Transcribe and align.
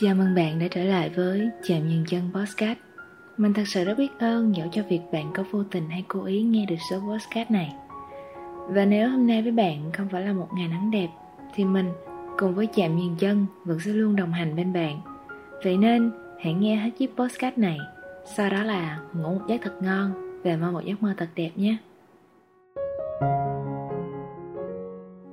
Chào 0.00 0.14
mừng 0.14 0.34
bạn 0.34 0.58
đã 0.58 0.66
trở 0.70 0.84
lại 0.84 1.10
với 1.16 1.50
Chạm 1.68 1.88
nhân 1.88 2.04
Chân 2.08 2.22
Podcast. 2.34 2.78
Mình 3.36 3.52
thật 3.52 3.62
sự 3.66 3.84
rất 3.84 3.98
biết 3.98 4.08
ơn 4.18 4.56
dẫu 4.56 4.68
cho 4.72 4.82
việc 4.88 5.00
bạn 5.12 5.30
có 5.34 5.44
vô 5.50 5.62
tình 5.70 5.90
hay 5.90 6.04
cố 6.08 6.24
ý 6.24 6.42
nghe 6.42 6.66
được 6.66 6.76
số 6.90 6.98
podcast 6.98 7.50
này. 7.50 7.74
Và 8.68 8.84
nếu 8.84 9.08
hôm 9.08 9.26
nay 9.26 9.42
với 9.42 9.52
bạn 9.52 9.90
không 9.92 10.08
phải 10.08 10.22
là 10.22 10.32
một 10.32 10.48
ngày 10.54 10.68
nắng 10.68 10.90
đẹp 10.90 11.08
Thì 11.54 11.64
mình 11.64 11.90
cùng 12.38 12.54
với 12.54 12.66
Chạm 12.66 12.96
nhân 12.96 13.16
Chân 13.18 13.46
vẫn 13.64 13.80
sẽ 13.80 13.90
luôn 13.90 14.16
đồng 14.16 14.32
hành 14.32 14.56
bên 14.56 14.72
bạn. 14.72 15.00
Vậy 15.64 15.76
nên 15.76 16.10
hãy 16.40 16.52
nghe 16.52 16.76
hết 16.76 16.90
chiếc 16.98 17.16
podcast 17.16 17.58
này 17.58 17.78
Sau 18.36 18.50
đó 18.50 18.62
là 18.62 19.00
ngủ 19.12 19.34
một 19.34 19.44
giấc 19.48 19.60
thật 19.62 19.82
ngon 19.82 20.40
Và 20.44 20.56
mơ 20.56 20.70
một 20.70 20.84
giấc 20.84 21.02
mơ 21.02 21.14
thật 21.16 21.28
đẹp 21.34 21.50
nhé. 21.56 21.76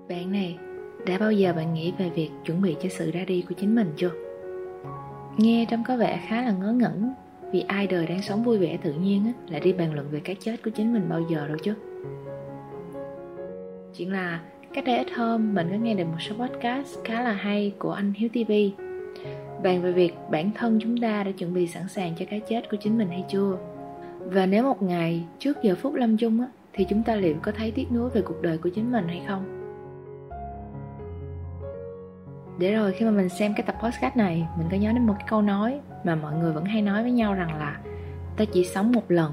Bạn 0.10 0.32
này, 0.32 0.58
đã 1.06 1.18
bao 1.18 1.32
giờ 1.32 1.54
bạn 1.54 1.74
nghĩ 1.74 1.94
về 1.98 2.10
việc 2.10 2.30
chuẩn 2.46 2.62
bị 2.62 2.76
cho 2.82 2.90
sự 2.90 3.12
ra 3.12 3.24
đi 3.28 3.46
của 3.50 3.56
chính 3.58 3.76
mình 3.76 3.94
chưa? 3.98 4.25
Nghe 5.38 5.66
trông 5.70 5.84
có 5.84 5.98
vẻ 5.98 6.20
khá 6.28 6.42
là 6.42 6.52
ngớ 6.52 6.72
ngẩn 6.72 7.14
Vì 7.52 7.62
ai 7.68 7.88
đời 7.88 8.06
đang 8.08 8.22
sống 8.22 8.44
vui 8.44 8.58
vẻ 8.58 8.78
tự 8.84 8.94
nhiên 8.94 9.26
á, 9.26 9.32
lại 9.50 9.60
đi 9.60 9.74
bàn 9.74 9.94
luận 9.94 10.08
về 10.12 10.20
cái 10.20 10.36
chết 10.40 10.64
của 10.64 10.72
chính 10.72 10.94
mình 10.94 11.10
bao 11.10 11.22
giờ 11.32 11.48
đâu 11.48 11.58
chứ. 11.64 11.74
Chuyện 13.98 14.12
là 14.12 14.42
cách 14.74 14.86
đây 14.86 14.98
ít 14.98 15.08
hôm 15.16 15.54
mình 15.54 15.68
có 15.72 15.78
nghe 15.78 15.94
được 15.94 16.06
một 16.06 16.18
số 16.20 16.36
podcast 16.36 16.98
khá 17.04 17.22
là 17.22 17.34
hay 17.34 17.74
của 17.80 17.92
anh 17.92 18.14
Hiếu 18.14 18.30
TV 18.30 18.52
Bàn 19.64 19.82
về 19.82 19.92
việc 19.92 20.14
bản 20.32 20.52
thân 20.56 20.80
chúng 20.82 20.98
ta 20.98 21.24
đã 21.24 21.32
chuẩn 21.32 21.54
bị 21.54 21.68
sẵn 21.68 21.88
sàng 21.88 22.14
cho 22.20 22.26
cái 22.30 22.42
chết 22.50 22.70
của 22.72 22.78
chính 22.78 22.98
mình 22.98 23.10
hay 23.10 23.24
chưa? 23.30 23.58
Và 24.20 24.46
nếu 24.46 24.64
một 24.64 24.82
ngày 24.84 25.24
trước 25.40 25.58
giờ 25.64 25.76
phút 25.76 25.94
lâm 25.94 26.18
chung 26.18 26.42
á, 26.42 26.48
thì 26.74 26.86
chúng 26.90 27.04
ta 27.04 27.16
liệu 27.16 27.36
có 27.42 27.52
thấy 27.52 27.72
tiếc 27.72 27.92
nuối 27.92 28.10
về 28.10 28.22
cuộc 28.22 28.42
đời 28.42 28.58
của 28.58 28.70
chính 28.70 28.92
mình 28.92 29.08
hay 29.08 29.22
không? 29.28 29.65
Để 32.58 32.74
rồi 32.74 32.92
khi 32.92 33.06
mà 33.06 33.12
mình 33.12 33.30
xem 33.30 33.54
cái 33.58 33.64
tập 33.66 33.76
podcast 33.84 34.18
này, 34.18 34.48
mình 34.58 34.68
có 34.72 34.78
nhớ 34.78 34.92
đến 34.92 35.08
một 35.08 35.14
cái 35.20 35.28
câu 35.30 35.42
nói 35.42 35.80
mà 36.04 36.16
mọi 36.16 36.34
người 36.36 36.52
vẫn 36.54 36.66
hay 36.66 36.82
nói 36.82 37.04
với 37.04 37.12
nhau 37.12 37.34
rằng 37.34 37.58
là 37.58 37.80
ta 38.38 38.46
chỉ 38.46 38.64
sống 38.64 38.92
một 38.92 39.12
lần. 39.12 39.32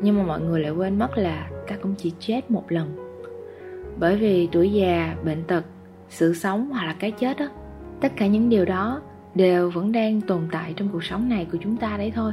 Nhưng 0.00 0.18
mà 0.18 0.22
mọi 0.22 0.40
người 0.40 0.60
lại 0.60 0.70
quên 0.70 0.98
mất 0.98 1.18
là 1.18 1.50
ta 1.68 1.76
cũng 1.82 1.94
chỉ 1.98 2.12
chết 2.18 2.50
một 2.50 2.72
lần. 2.72 2.96
Bởi 3.98 4.16
vì 4.16 4.48
tuổi 4.52 4.72
già, 4.72 5.16
bệnh 5.24 5.44
tật, 5.44 5.64
sự 6.08 6.34
sống 6.34 6.70
hoặc 6.70 6.86
là 6.86 6.96
cái 6.98 7.10
chết 7.10 7.38
đó 7.38 7.48
tất 8.00 8.12
cả 8.16 8.26
những 8.26 8.48
điều 8.48 8.64
đó 8.64 9.02
đều 9.34 9.70
vẫn 9.70 9.92
đang 9.92 10.20
tồn 10.20 10.48
tại 10.52 10.74
trong 10.76 10.88
cuộc 10.92 11.04
sống 11.04 11.28
này 11.28 11.46
của 11.52 11.58
chúng 11.60 11.76
ta 11.76 11.96
đấy 11.96 12.12
thôi. 12.14 12.32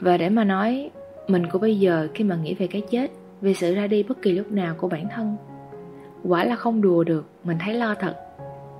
Và 0.00 0.16
để 0.16 0.28
mà 0.28 0.44
nói, 0.44 0.90
mình 1.28 1.46
của 1.50 1.58
bây 1.58 1.78
giờ 1.78 2.08
khi 2.14 2.24
mà 2.24 2.36
nghĩ 2.36 2.54
về 2.54 2.66
cái 2.66 2.82
chết, 2.90 3.10
về 3.40 3.54
sự 3.54 3.74
ra 3.74 3.86
đi 3.86 4.02
bất 4.02 4.22
kỳ 4.22 4.32
lúc 4.32 4.52
nào 4.52 4.74
của 4.78 4.88
bản 4.88 5.08
thân 5.14 5.36
quả 6.24 6.44
là 6.44 6.56
không 6.56 6.80
đùa 6.80 7.04
được, 7.04 7.26
mình 7.44 7.56
thấy 7.60 7.74
lo 7.74 7.94
thật. 7.94 8.14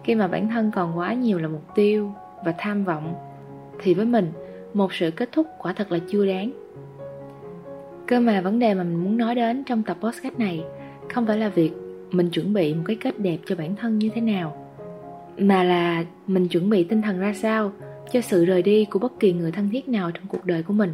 Khi 0.04 0.14
mà 0.14 0.28
bản 0.28 0.48
thân 0.48 0.70
còn 0.74 0.98
quá 0.98 1.12
nhiều 1.12 1.38
là 1.38 1.48
mục 1.48 1.64
tiêu 1.74 2.12
và 2.44 2.54
tham 2.58 2.84
vọng, 2.84 3.14
thì 3.82 3.94
với 3.94 4.06
mình, 4.06 4.32
một 4.74 4.94
sự 4.94 5.10
kết 5.10 5.28
thúc 5.32 5.46
quả 5.58 5.72
thật 5.72 5.92
là 5.92 5.98
chưa 6.08 6.26
đáng. 6.26 6.50
Cơ 8.06 8.20
mà 8.20 8.40
vấn 8.40 8.58
đề 8.58 8.74
mà 8.74 8.82
mình 8.82 9.04
muốn 9.04 9.16
nói 9.16 9.34
đến 9.34 9.64
trong 9.64 9.82
tập 9.82 9.96
podcast 10.00 10.38
này 10.38 10.64
không 11.14 11.26
phải 11.26 11.38
là 11.38 11.48
việc 11.48 11.72
mình 12.10 12.30
chuẩn 12.30 12.52
bị 12.52 12.74
một 12.74 12.82
cái 12.86 12.96
kết 12.96 13.18
đẹp 13.18 13.38
cho 13.46 13.56
bản 13.56 13.76
thân 13.76 13.98
như 13.98 14.10
thế 14.14 14.20
nào, 14.20 14.66
mà 15.38 15.62
là 15.62 16.04
mình 16.26 16.48
chuẩn 16.48 16.70
bị 16.70 16.84
tinh 16.84 17.02
thần 17.02 17.18
ra 17.18 17.32
sao 17.32 17.72
cho 18.12 18.20
sự 18.20 18.44
rời 18.44 18.62
đi 18.62 18.84
của 18.84 18.98
bất 18.98 19.20
kỳ 19.20 19.32
người 19.32 19.52
thân 19.52 19.68
thiết 19.72 19.88
nào 19.88 20.10
trong 20.10 20.24
cuộc 20.28 20.44
đời 20.44 20.62
của 20.62 20.72
mình. 20.72 20.92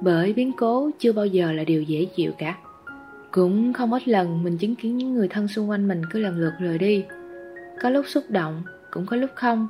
Bởi 0.00 0.32
biến 0.32 0.52
cố 0.56 0.90
chưa 0.98 1.12
bao 1.12 1.26
giờ 1.26 1.52
là 1.52 1.64
điều 1.64 1.82
dễ 1.82 2.04
chịu 2.04 2.32
cả 2.38 2.56
cũng 3.30 3.72
không 3.72 3.92
ít 3.92 4.08
lần 4.08 4.42
mình 4.42 4.58
chứng 4.58 4.74
kiến 4.74 4.96
những 4.96 5.14
người 5.14 5.28
thân 5.28 5.48
xung 5.48 5.70
quanh 5.70 5.88
mình 5.88 6.02
cứ 6.10 6.18
lần 6.18 6.36
lượt 6.36 6.52
rời 6.58 6.78
đi. 6.78 7.04
Có 7.82 7.90
lúc 7.90 8.06
xúc 8.08 8.24
động, 8.28 8.62
cũng 8.90 9.06
có 9.06 9.16
lúc 9.16 9.30
không. 9.34 9.68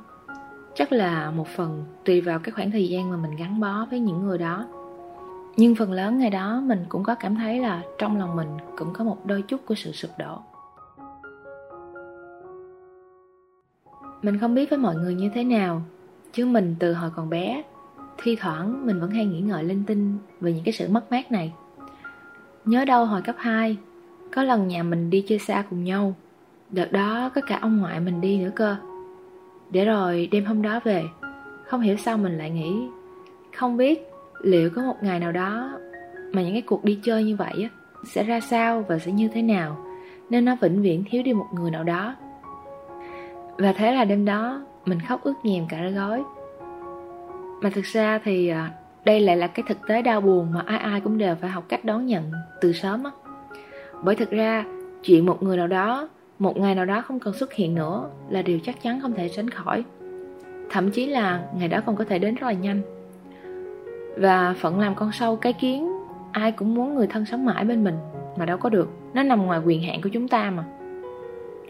Chắc 0.75 0.91
là 0.91 1.31
một 1.31 1.47
phần 1.47 1.85
tùy 2.05 2.21
vào 2.21 2.39
cái 2.39 2.51
khoảng 2.51 2.71
thời 2.71 2.89
gian 2.89 3.09
mà 3.09 3.17
mình 3.17 3.35
gắn 3.35 3.59
bó 3.59 3.87
với 3.89 3.99
những 3.99 4.23
người 4.23 4.37
đó. 4.37 4.67
Nhưng 5.57 5.75
phần 5.75 5.91
lớn 5.91 6.17
ngày 6.17 6.29
đó 6.29 6.61
mình 6.65 6.85
cũng 6.89 7.03
có 7.03 7.15
cảm 7.15 7.35
thấy 7.35 7.59
là 7.59 7.81
trong 7.97 8.17
lòng 8.17 8.35
mình 8.35 8.47
cũng 8.77 8.93
có 8.93 9.03
một 9.03 9.25
đôi 9.25 9.41
chút 9.41 9.61
của 9.65 9.75
sự 9.75 9.91
sụp 9.91 10.11
đổ. 10.17 10.39
Mình 14.21 14.39
không 14.39 14.55
biết 14.55 14.69
với 14.69 14.79
mọi 14.79 14.95
người 14.95 15.15
như 15.15 15.29
thế 15.33 15.43
nào 15.43 15.81
Chứ 16.33 16.45
mình 16.45 16.75
từ 16.79 16.93
hồi 16.93 17.09
còn 17.15 17.29
bé 17.29 17.63
Thi 18.23 18.35
thoảng 18.35 18.85
mình 18.85 18.99
vẫn 18.99 19.11
hay 19.11 19.25
nghĩ 19.25 19.41
ngợi 19.41 19.63
linh 19.63 19.83
tinh 19.87 20.17
về 20.41 20.53
những 20.53 20.63
cái 20.63 20.73
sự 20.73 20.87
mất 20.89 21.11
mát 21.11 21.31
này. 21.31 21.53
Nhớ 22.69 22.85
đâu 22.85 23.05
hồi 23.05 23.21
cấp 23.21 23.35
2 23.37 23.77
Có 24.31 24.43
lần 24.43 24.67
nhà 24.67 24.83
mình 24.83 25.09
đi 25.09 25.23
chơi 25.27 25.39
xa 25.39 25.63
cùng 25.69 25.83
nhau. 25.83 26.13
Đợt 26.69 26.91
đó 26.91 27.31
có 27.35 27.41
cả 27.47 27.59
ông 27.61 27.77
ngoại 27.77 27.99
mình 27.99 28.21
đi 28.21 28.37
nữa 28.37 28.51
cơ. 28.55 28.75
Để 29.69 29.85
rồi 29.85 30.29
đêm 30.31 30.45
hôm 30.45 30.61
đó 30.61 30.79
về, 30.83 31.03
Không 31.65 31.81
hiểu 31.81 31.97
sao 31.97 32.17
mình 32.17 32.37
lại 32.37 32.49
nghĩ, 32.49 32.87
Không 33.55 33.77
biết 33.77 34.07
liệu 34.41 34.69
có 34.69 34.81
một 34.81 34.95
ngày 35.01 35.19
nào 35.19 35.31
đó 35.31 35.71
Mà 36.33 36.41
những 36.41 36.53
cái 36.53 36.61
cuộc 36.61 36.83
đi 36.83 36.99
chơi 37.03 37.23
như 37.23 37.35
vậy 37.35 37.53
á, 37.63 37.69
Sẽ 38.05 38.23
ra 38.23 38.39
sao 38.39 38.85
và 38.87 38.99
sẽ 38.99 39.11
như 39.11 39.27
thế 39.27 39.41
nào, 39.41 39.85
Nên 40.29 40.45
nó 40.45 40.55
vĩnh 40.61 40.81
viễn 40.81 41.03
thiếu 41.09 41.23
đi 41.23 41.33
một 41.33 41.47
người 41.53 41.71
nào 41.71 41.83
đó. 41.83 42.15
Và 43.57 43.73
thế 43.73 43.91
là 43.91 44.05
đêm 44.05 44.25
đó 44.25 44.61
Mình 44.85 44.99
khóc 45.07 45.23
ướt 45.23 45.35
nhèm 45.43 45.65
cả 45.69 45.89
gói 45.89 46.23
Mà 47.61 47.69
thực 47.69 47.85
ra 47.85 48.19
thì 48.23 48.47
à, 48.47 48.71
đây 49.09 49.19
lại 49.19 49.37
là 49.37 49.47
cái 49.47 49.63
thực 49.67 49.87
tế 49.87 50.01
đau 50.01 50.21
buồn 50.21 50.47
mà 50.53 50.63
ai 50.65 50.77
ai 50.77 51.01
cũng 51.01 51.17
đều 51.17 51.35
phải 51.35 51.49
học 51.49 51.63
cách 51.69 51.85
đón 51.85 52.05
nhận 52.05 52.31
từ 52.61 52.73
sớm 52.73 53.03
á. 53.03 53.11
Bởi 54.03 54.15
thực 54.15 54.29
ra, 54.29 54.65
chuyện 55.03 55.25
một 55.25 55.43
người 55.43 55.57
nào 55.57 55.67
đó, 55.67 56.09
một 56.39 56.57
ngày 56.57 56.75
nào 56.75 56.85
đó 56.85 57.01
không 57.01 57.19
còn 57.19 57.33
xuất 57.33 57.53
hiện 57.53 57.75
nữa 57.75 58.09
là 58.29 58.41
điều 58.41 58.59
chắc 58.59 58.81
chắn 58.81 59.01
không 59.01 59.13
thể 59.13 59.29
tránh 59.29 59.49
khỏi. 59.49 59.83
Thậm 60.69 60.91
chí 60.91 61.05
là 61.05 61.43
ngày 61.57 61.67
đó 61.67 61.81
còn 61.85 61.95
có 61.95 62.03
thể 62.03 62.19
đến 62.19 62.35
rất 62.35 62.47
là 62.47 62.53
nhanh. 62.53 62.81
Và 64.17 64.55
phận 64.59 64.79
làm 64.79 64.95
con 64.95 65.11
sâu 65.11 65.35
cái 65.35 65.53
kiến, 65.53 65.91
ai 66.31 66.51
cũng 66.51 66.75
muốn 66.75 66.95
người 66.95 67.07
thân 67.07 67.25
sống 67.25 67.45
mãi 67.45 67.65
bên 67.65 67.83
mình, 67.83 67.95
mà 68.37 68.45
đâu 68.45 68.57
có 68.57 68.69
được. 68.69 68.89
Nó 69.13 69.23
nằm 69.23 69.45
ngoài 69.45 69.59
quyền 69.65 69.83
hạn 69.83 70.01
của 70.01 70.09
chúng 70.09 70.27
ta 70.27 70.49
mà. 70.49 70.63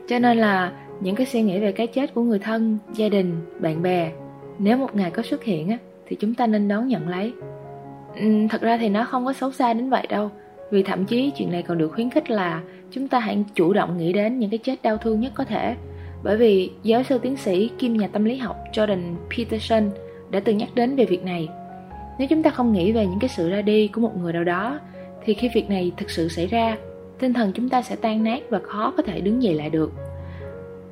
Cho 0.07 0.19
nên 0.19 0.37
là 0.37 0.71
những 0.99 1.15
cái 1.15 1.25
suy 1.25 1.41
nghĩ 1.41 1.59
về 1.59 1.71
cái 1.71 1.87
chết 1.87 2.13
của 2.13 2.21
người 2.21 2.39
thân, 2.39 2.77
gia 2.93 3.09
đình, 3.09 3.35
bạn 3.59 3.81
bè, 3.81 4.11
nếu 4.59 4.77
một 4.77 4.95
ngày 4.95 5.11
có 5.11 5.23
xuất 5.23 5.43
hiện 5.43 5.69
á, 5.69 5.77
thì 6.09 6.15
chúng 6.19 6.33
ta 6.33 6.47
nên 6.47 6.67
đón 6.67 6.87
nhận 6.87 7.09
lấy. 7.09 7.33
Ừ, 8.15 8.25
thật 8.49 8.61
ra 8.61 8.77
thì 8.77 8.89
nó 8.89 9.05
không 9.05 9.25
có 9.25 9.33
xấu 9.33 9.51
xa 9.51 9.73
đến 9.73 9.89
vậy 9.89 10.07
đâu, 10.09 10.29
vì 10.71 10.83
thậm 10.83 11.05
chí 11.05 11.31
chuyện 11.37 11.51
này 11.51 11.63
còn 11.63 11.77
được 11.77 11.91
khuyến 11.91 12.09
khích 12.09 12.31
là 12.31 12.61
chúng 12.91 13.07
ta 13.07 13.19
hãy 13.19 13.43
chủ 13.53 13.73
động 13.73 13.97
nghĩ 13.97 14.13
đến 14.13 14.39
những 14.39 14.49
cái 14.49 14.57
chết 14.57 14.81
đau 14.83 14.97
thương 14.97 15.19
nhất 15.19 15.31
có 15.35 15.43
thể. 15.43 15.75
Bởi 16.23 16.37
vì 16.37 16.71
giáo 16.83 17.03
sư 17.03 17.17
tiến 17.17 17.37
sĩ 17.37 17.69
kim 17.77 17.97
nhà 17.97 18.07
tâm 18.07 18.23
lý 18.23 18.37
học 18.37 18.55
Jordan 18.73 19.15
Peterson 19.37 19.89
đã 20.31 20.39
từng 20.39 20.57
nhắc 20.57 20.69
đến 20.75 20.95
về 20.95 21.05
việc 21.05 21.23
này. 21.23 21.47
Nếu 22.19 22.27
chúng 22.27 22.43
ta 22.43 22.49
không 22.49 22.73
nghĩ 22.73 22.91
về 22.91 23.05
những 23.05 23.19
cái 23.19 23.29
sự 23.29 23.49
ra 23.49 23.61
đi 23.61 23.87
của 23.87 24.01
một 24.01 24.17
người 24.17 24.33
nào 24.33 24.43
đó, 24.43 24.79
thì 25.25 25.33
khi 25.33 25.49
việc 25.53 25.69
này 25.69 25.91
thực 25.97 26.09
sự 26.09 26.27
xảy 26.27 26.47
ra, 26.47 26.77
tinh 27.19 27.33
thần 27.33 27.51
chúng 27.55 27.69
ta 27.69 27.81
sẽ 27.81 27.95
tan 27.95 28.23
nát 28.23 28.43
và 28.49 28.59
khó 28.63 28.93
có 28.97 29.03
thể 29.03 29.21
đứng 29.21 29.43
dậy 29.43 29.53
lại 29.53 29.69
được. 29.69 29.91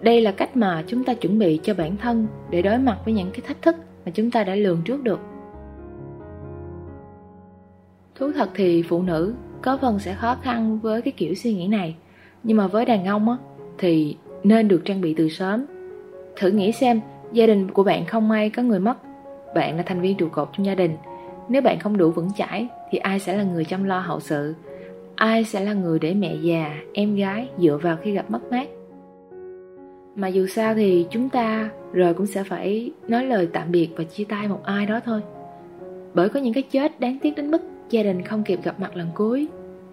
Đây 0.02 0.22
là 0.22 0.32
cách 0.32 0.58
mà 0.58 0.84
chúng 0.88 1.04
ta 1.04 1.14
chuẩn 1.14 1.40
bị 1.40 1.60
cho 1.64 1.74
bản 1.74 1.98
thân 1.98 2.28
để 2.50 2.62
đối 2.62 2.78
mặt 2.78 2.98
với 3.06 3.14
những 3.14 3.32
cái 3.32 3.42
thách 3.48 3.62
thức 3.62 3.76
mà 4.08 4.12
chúng 4.12 4.32
ta 4.32 4.44
đã 4.44 4.56
lường 4.56 4.82
trước 4.86 5.04
được. 5.04 5.20
Thú 8.16 8.32
thật 8.36 8.50
thì 8.56 8.84
phụ 8.84 9.02
nữ 9.02 9.34
có 9.62 9.78
phần 9.82 10.00
sẽ 10.00 10.14
khó 10.14 10.36
khăn 10.42 10.80
với 10.80 11.02
cái 11.02 11.14
kiểu 11.18 11.36
suy 11.36 11.54
nghĩ 11.54 11.68
này. 11.68 11.96
Nhưng 12.44 12.58
mà 12.58 12.68
với 12.68 12.86
đàn 12.86 13.06
ông 13.06 13.30
á, 13.30 13.38
thì 13.78 14.18
nên 14.44 14.68
được 14.68 14.82
trang 14.86 15.02
bị 15.02 15.14
từ 15.14 15.30
sớm. 15.30 15.66
Thử 16.36 16.50
nghĩ 16.50 16.72
xem, 16.72 17.02
gia 17.32 17.46
đình 17.46 17.72
của 17.72 17.84
bạn 17.84 18.06
không 18.06 18.28
may 18.28 18.50
có 18.50 18.64
người 18.64 18.80
mất, 18.80 18.98
bạn 19.56 19.78
là 19.78 19.84
thành 19.84 20.02
viên 20.02 20.18
trụ 20.18 20.30
cột 20.30 20.50
trong 20.58 20.66
gia 20.66 20.76
đình. 20.76 20.98
Nếu 21.50 21.62
bạn 21.62 21.80
không 21.80 21.98
đủ 21.98 22.12
vững 22.12 22.30
chãi, 22.38 22.68
thì 22.92 22.98
ai 22.98 23.20
sẽ 23.20 23.38
là 23.38 23.44
người 23.44 23.66
chăm 23.66 23.84
lo 23.84 24.00
hậu 24.00 24.20
sự? 24.20 24.56
Ai 25.16 25.44
sẽ 25.44 25.60
là 25.60 25.74
người 25.74 26.00
để 26.00 26.14
mẹ 26.14 26.36
già, 26.42 26.76
em 26.94 27.16
gái 27.16 27.50
dựa 27.58 27.78
vào 27.82 27.98
khi 28.02 28.12
gặp 28.12 28.32
mất 28.32 28.52
mát? 28.52 28.68
Mà 30.18 30.28
dù 30.28 30.48
sao 30.48 30.74
thì 30.74 31.06
chúng 31.12 31.30
ta 31.30 31.70
rồi 31.94 32.14
cũng 32.14 32.26
sẽ 32.26 32.44
phải 32.44 32.92
nói 33.08 33.26
lời 33.26 33.48
tạm 33.54 33.72
biệt 33.72 33.90
và 33.96 34.04
chia 34.04 34.24
tay 34.24 34.48
một 34.48 34.64
ai 34.64 34.86
đó 34.86 35.00
thôi. 35.06 35.22
Bởi 36.14 36.30
có 36.30 36.40
những 36.40 36.54
cái 36.54 36.64
chết 36.64 37.00
đáng 37.00 37.20
tiếc 37.20 37.36
đến 37.36 37.52
mức 37.52 37.62
gia 37.90 38.04
đình 38.04 38.22
không 38.22 38.44
kịp 38.44 38.60
gặp 38.64 38.80
mặt 38.80 38.96
lần 38.96 39.08
cuối 39.16 39.48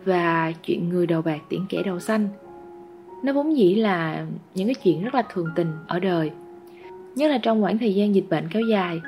và 0.05 0.53
chuyện 0.63 0.89
người 0.89 1.07
đầu 1.07 1.23
bạc 1.23 1.39
tiễn 1.49 1.61
kẻ 1.69 1.83
đầu 1.83 2.01
xanh. 2.01 2.29
Nó 3.25 3.33
vốn 3.33 3.57
dĩ 3.57 3.75
là 3.75 4.27
những 4.55 4.67
cái 4.67 4.75
chuyện 4.75 5.05
rất 5.05 5.15
là 5.15 5.23
thường 5.33 5.49
tình 5.57 5.73
ở 5.87 5.99
đời. 5.99 6.31
Nhất 7.15 7.31
là 7.31 7.39
trong 7.39 7.63
khoảng 7.63 7.79
thời 7.79 7.95
gian 7.95 8.15
dịch 8.15 8.27
bệnh 8.31 8.49
kéo 8.53 8.63
dài, 8.63 9.01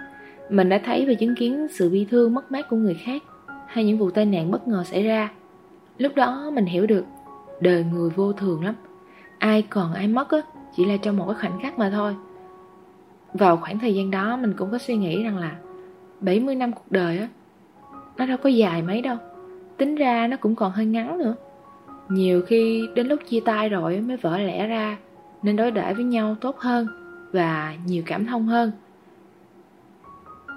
mình 0.51 0.69
đã 0.69 0.81
thấy 0.85 1.07
và 1.07 1.15
chứng 1.15 1.35
kiến 1.35 1.67
sự 1.71 1.91
bi 1.91 2.07
thương 2.11 2.35
mất 2.35 2.53
mát 2.53 2.69
của 2.71 2.77
người 2.77 2.95
khác 2.95 3.23
hay 3.67 3.85
những 3.85 3.99
vụ 3.99 4.11
tai 4.11 4.25
nạn 4.25 4.51
bất 4.51 4.69
ngờ 4.69 4.85
xảy 4.87 5.03
ra. 5.03 5.31
Lúc 5.99 6.15
đó 6.15 6.51
mình 6.55 6.67
hiểu 6.67 6.87
được 6.87 7.05
đời 7.61 7.85
người 7.93 8.11
vô 8.11 8.33
thường 8.33 8.65
lắm. 8.65 8.75
Ai 9.39 9.63
còn 9.63 9.95
ai 9.95 10.09
mất 10.09 10.31
á 10.31 10.41
chỉ 10.77 10.85
là 10.85 10.97
trong 10.97 11.17
một 11.17 11.25
cái 11.27 11.35
khoảnh 11.41 11.61
khắc 11.63 11.79
mà 11.79 11.91
thôi. 11.91 12.17
Vào 13.33 13.57
khoảng 13.57 13.79
thời 13.79 13.95
gian 13.95 14.11
đó, 14.11 14.37
mình 14.37 14.55
cũng 14.57 14.71
có 14.71 14.79
suy 14.79 14.97
nghĩ 14.97 15.25
rằng 15.25 15.39
là 15.39 15.57
70 16.21 16.55
năm 16.55 16.73
cuộc 16.73 16.91
đời 16.91 17.19
á, 17.19 17.29
nó 18.17 18.27
đâu 18.27 18.37
có 18.43 18.49
dài 18.49 18.83
mấy 18.83 19.03
đâu. 19.03 19.17
Tính 19.77 19.95
ra 19.95 20.27
nó 20.27 20.37
cũng 20.37 20.55
còn 20.55 20.73
hơi 20.73 20.87
ngắn 20.87 21.19
nữa. 21.19 21.35
Nhiều 22.09 22.43
khi 22.47 22.89
đến 22.95 23.07
lúc 23.07 23.21
chia 23.29 23.41
tay 23.41 23.69
rồi 23.69 24.01
mới 24.01 24.17
vỡ 24.17 24.39
lẽ 24.39 24.67
ra 24.67 24.97
nên 25.43 25.57
đối 25.57 25.71
đãi 25.71 25.95
với 25.95 26.05
nhau 26.05 26.37
tốt 26.41 26.59
hơn 26.59 26.87
và 27.33 27.75
nhiều 27.87 28.03
cảm 28.07 28.27
thông 28.27 28.47
hơn. 28.47 28.73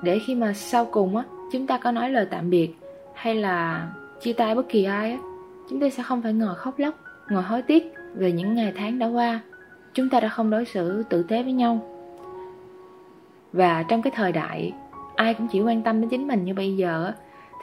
Để 0.03 0.19
khi 0.19 0.35
mà 0.35 0.53
sau 0.53 0.85
cùng 0.85 1.17
á, 1.17 1.23
chúng 1.51 1.67
ta 1.67 1.77
có 1.77 1.91
nói 1.91 2.09
lời 2.09 2.27
tạm 2.31 2.49
biệt 2.49 2.69
hay 3.13 3.35
là 3.35 3.87
chia 4.21 4.33
tay 4.33 4.55
bất 4.55 4.69
kỳ 4.69 4.83
ai 4.83 5.11
á, 5.11 5.17
chúng 5.69 5.79
ta 5.79 5.89
sẽ 5.89 6.03
không 6.03 6.21
phải 6.21 6.33
ngồi 6.33 6.55
khóc 6.55 6.79
lóc, 6.79 6.95
ngồi 7.29 7.43
hối 7.43 7.61
tiếc 7.61 7.93
về 8.15 8.31
những 8.31 8.55
ngày 8.55 8.73
tháng 8.75 8.99
đã 8.99 9.07
qua 9.07 9.39
chúng 9.93 10.09
ta 10.09 10.19
đã 10.19 10.29
không 10.29 10.49
đối 10.49 10.65
xử 10.65 11.03
tử 11.03 11.23
tế 11.23 11.43
với 11.43 11.53
nhau. 11.53 11.79
Và 13.53 13.83
trong 13.83 14.01
cái 14.01 14.11
thời 14.15 14.31
đại, 14.31 14.73
ai 15.15 15.33
cũng 15.33 15.47
chỉ 15.51 15.61
quan 15.61 15.81
tâm 15.81 16.01
đến 16.01 16.09
chính 16.09 16.27
mình 16.27 16.45
như 16.45 16.53
bây 16.53 16.77
giờ 16.77 17.11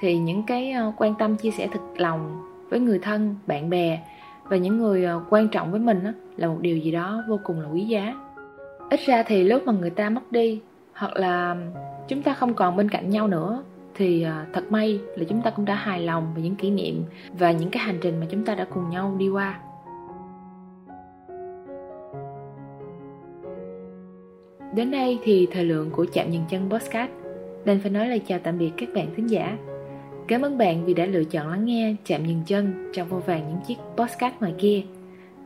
thì 0.00 0.18
những 0.18 0.42
cái 0.42 0.72
ờ, 0.72 0.92
quan 0.96 1.14
tâm 1.14 1.36
chia 1.36 1.50
sẻ 1.50 1.68
thực 1.72 2.00
lòng 2.00 2.48
với 2.70 2.80
người 2.80 2.98
thân, 2.98 3.36
bạn 3.46 3.70
bè 3.70 3.98
và 4.44 4.56
những 4.56 4.78
người 4.78 5.04
ờ, 5.04 5.20
quan 5.30 5.48
trọng 5.48 5.70
với 5.70 5.80
mình 5.80 6.00
là 6.36 6.48
một 6.48 6.58
điều 6.60 6.76
gì 6.76 6.90
đó 6.90 7.24
vô 7.28 7.40
cùng 7.44 7.60
là 7.60 7.68
quý 7.68 7.80
giá. 7.80 8.14
Ít 8.90 9.00
ra 9.06 9.22
thì 9.22 9.44
lúc 9.44 9.66
mà 9.66 9.72
người 9.72 9.90
ta 9.90 10.10
mất 10.10 10.32
đi 10.32 10.60
hoặc 10.94 11.16
là 11.16 11.56
chúng 12.08 12.22
ta 12.22 12.34
không 12.34 12.54
còn 12.54 12.76
bên 12.76 12.88
cạnh 12.88 13.10
nhau 13.10 13.28
nữa 13.28 13.62
thì 13.94 14.22
ờ, 14.22 14.44
thật 14.52 14.72
may 14.72 15.00
là 15.16 15.24
chúng 15.28 15.42
ta 15.42 15.50
cũng 15.50 15.64
đã 15.64 15.74
hài 15.74 16.00
lòng 16.00 16.32
về 16.36 16.42
những 16.42 16.56
kỷ 16.56 16.70
niệm 16.70 17.04
và 17.38 17.52
những 17.52 17.70
cái 17.70 17.82
hành 17.82 17.98
trình 18.02 18.20
mà 18.20 18.26
chúng 18.30 18.44
ta 18.44 18.54
đã 18.54 18.66
cùng 18.74 18.90
nhau 18.90 19.14
đi 19.18 19.28
qua. 19.28 19.58
Đến 24.76 24.90
đây 24.90 25.18
thì 25.22 25.48
thời 25.52 25.64
lượng 25.64 25.90
của 25.90 26.06
chạm 26.12 26.30
dừng 26.30 26.44
chân 26.48 26.70
Podcast. 26.70 27.10
Đành 27.64 27.80
phải 27.80 27.90
nói 27.90 28.08
lời 28.08 28.20
chào 28.26 28.38
tạm 28.38 28.58
biệt 28.58 28.70
các 28.76 28.88
bạn 28.94 29.14
thính 29.16 29.30
giả. 29.30 29.58
Cảm 30.28 30.42
ơn 30.42 30.58
bạn 30.58 30.84
vì 30.84 30.94
đã 30.94 31.06
lựa 31.06 31.24
chọn 31.24 31.48
lắng 31.48 31.64
nghe 31.64 31.94
chạm 32.06 32.26
dừng 32.26 32.42
chân 32.46 32.90
trong 32.94 33.08
vô 33.08 33.18
vàng 33.18 33.48
những 33.48 33.58
chiếc 33.66 33.74
podcast 33.96 34.34
ngoài 34.40 34.54
kia. 34.58 34.82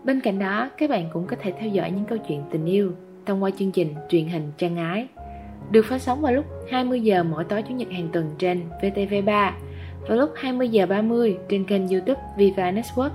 Bên 0.05 0.21
cạnh 0.21 0.39
đó, 0.39 0.71
các 0.79 0.91
bạn 0.91 1.09
cũng 1.13 1.27
có 1.27 1.37
thể 1.43 1.53
theo 1.61 1.69
dõi 1.69 1.91
những 1.91 2.05
câu 2.05 2.19
chuyện 2.29 2.43
tình 2.51 2.65
yêu 2.67 2.93
thông 3.27 3.43
qua 3.43 3.51
chương 3.59 3.73
trình 3.73 3.95
truyền 4.09 4.29
hình 4.29 4.53
Trang 4.57 4.77
Ái. 4.77 5.07
Được 5.71 5.85
phát 5.85 6.03
sóng 6.03 6.21
vào 6.21 6.33
lúc 6.33 6.45
20 6.71 7.01
giờ 7.01 7.23
mỗi 7.23 7.45
tối 7.45 7.63
chủ 7.63 7.75
nhật 7.75 7.91
hàng 7.91 8.09
tuần 8.13 8.31
trên 8.39 8.63
VTV3 8.83 9.53
và 10.09 10.15
lúc 10.15 10.31
20 10.37 10.69
giờ 10.69 10.87
30 10.87 11.37
trên 11.49 11.65
kênh 11.65 11.89
YouTube 11.89 12.21
Viva 12.37 12.73
Network. 12.73 13.11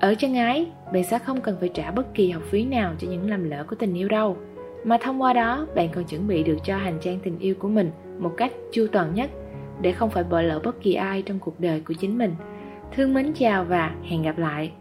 Ở 0.00 0.14
Trang 0.14 0.36
Ái, 0.36 0.66
bạn 0.92 1.04
sẽ 1.04 1.18
không 1.18 1.40
cần 1.40 1.56
phải 1.60 1.68
trả 1.74 1.90
bất 1.90 2.14
kỳ 2.14 2.30
học 2.30 2.42
phí 2.50 2.64
nào 2.64 2.94
cho 2.98 3.08
những 3.10 3.30
lầm 3.30 3.50
lỡ 3.50 3.64
của 3.68 3.76
tình 3.76 3.94
yêu 3.94 4.08
đâu 4.08 4.36
mà 4.84 4.98
thông 5.00 5.22
qua 5.22 5.32
đó, 5.32 5.66
bạn 5.74 5.88
còn 5.94 6.04
chuẩn 6.04 6.26
bị 6.26 6.42
được 6.42 6.56
cho 6.64 6.76
hành 6.76 6.98
trang 7.00 7.18
tình 7.22 7.38
yêu 7.38 7.54
của 7.58 7.68
mình 7.68 7.90
một 8.18 8.32
cách 8.36 8.52
chu 8.72 8.86
toàn 8.92 9.14
nhất, 9.14 9.30
để 9.80 9.92
không 9.92 10.10
phải 10.10 10.24
bỏ 10.24 10.40
lỡ 10.40 10.60
bất 10.64 10.82
kỳ 10.82 10.94
ai 10.94 11.22
trong 11.22 11.38
cuộc 11.38 11.60
đời 11.60 11.80
của 11.80 11.94
chính 11.94 12.18
mình. 12.18 12.34
Thương 12.96 13.14
mến, 13.14 13.32
chào 13.34 13.64
và 13.64 13.94
hẹn 14.02 14.22
gặp 14.22 14.38
lại. 14.38 14.72